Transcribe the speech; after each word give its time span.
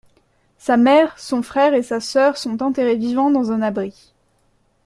Sa 0.57 0.77
mère, 0.77 1.19
son 1.19 1.43
frère 1.43 1.75
et 1.75 1.83
sa 1.83 1.99
sœur 1.99 2.35
sont 2.35 2.63
enterrés 2.63 2.95
vivants 2.95 3.29
dans 3.29 3.51
un 3.51 3.61
abri. 3.61 4.11